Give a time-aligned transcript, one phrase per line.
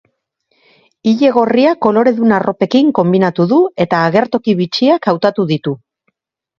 [1.11, 5.81] Ile gorria koloredun arropekin konbinatu du eta agertoki bitxiak hautatu ditu.